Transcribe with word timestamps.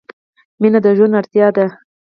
•مینه 0.61 0.79
د 0.85 0.87
ژوند 0.97 1.13
اړتیا 1.19 1.47
ده. 1.55 1.65